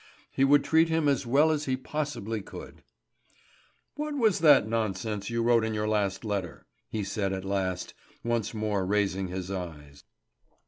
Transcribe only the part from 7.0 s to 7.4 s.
said